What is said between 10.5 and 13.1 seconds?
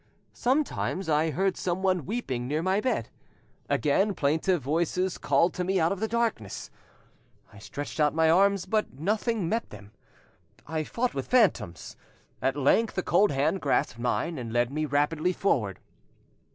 I fought with phantoms; at length a